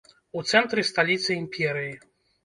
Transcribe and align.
У 0.39 0.41
цэнтры 0.53 0.85
сталіцы 0.91 1.29
імперыі. 1.41 1.91